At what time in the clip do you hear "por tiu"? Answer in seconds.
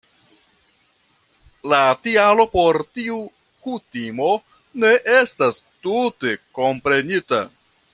2.55-3.19